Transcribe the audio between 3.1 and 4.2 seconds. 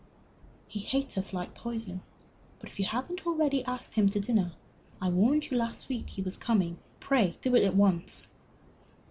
already asked him to